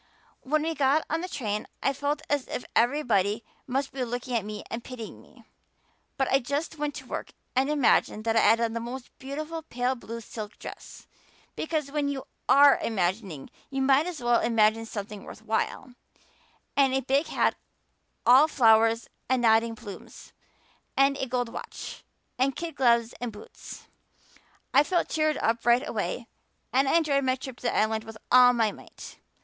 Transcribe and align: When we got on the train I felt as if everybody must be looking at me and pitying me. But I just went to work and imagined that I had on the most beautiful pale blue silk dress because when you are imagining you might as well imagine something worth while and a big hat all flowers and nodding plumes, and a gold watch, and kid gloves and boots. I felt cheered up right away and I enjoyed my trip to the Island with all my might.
When 0.41 0.63
we 0.63 0.73
got 0.73 1.05
on 1.11 1.21
the 1.21 1.27
train 1.29 1.67
I 1.83 1.93
felt 1.93 2.23
as 2.27 2.47
if 2.47 2.65
everybody 2.75 3.43
must 3.67 3.91
be 3.91 4.03
looking 4.03 4.35
at 4.35 4.43
me 4.45 4.63
and 4.71 4.83
pitying 4.83 5.21
me. 5.21 5.43
But 6.17 6.27
I 6.31 6.39
just 6.39 6.79
went 6.79 6.95
to 6.95 7.05
work 7.05 7.33
and 7.55 7.69
imagined 7.69 8.23
that 8.23 8.35
I 8.35 8.39
had 8.39 8.59
on 8.59 8.73
the 8.73 8.79
most 8.79 9.15
beautiful 9.19 9.61
pale 9.61 9.93
blue 9.93 10.19
silk 10.19 10.57
dress 10.57 11.05
because 11.55 11.91
when 11.91 12.07
you 12.09 12.23
are 12.49 12.79
imagining 12.79 13.51
you 13.69 13.83
might 13.83 14.07
as 14.07 14.23
well 14.23 14.41
imagine 14.41 14.87
something 14.87 15.23
worth 15.23 15.43
while 15.43 15.93
and 16.75 16.95
a 16.95 17.01
big 17.03 17.27
hat 17.27 17.53
all 18.25 18.47
flowers 18.47 19.07
and 19.29 19.43
nodding 19.43 19.75
plumes, 19.75 20.33
and 20.97 21.15
a 21.19 21.27
gold 21.27 21.49
watch, 21.49 22.03
and 22.39 22.55
kid 22.55 22.73
gloves 22.73 23.13
and 23.21 23.31
boots. 23.31 23.85
I 24.73 24.81
felt 24.81 25.09
cheered 25.09 25.37
up 25.37 25.63
right 25.63 25.87
away 25.87 26.25
and 26.73 26.89
I 26.89 26.95
enjoyed 26.97 27.23
my 27.23 27.35
trip 27.35 27.57
to 27.57 27.63
the 27.67 27.75
Island 27.77 28.03
with 28.03 28.17
all 28.31 28.51
my 28.51 28.71
might. 28.71 29.17